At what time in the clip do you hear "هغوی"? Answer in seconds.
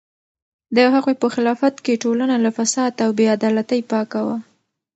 0.93-1.15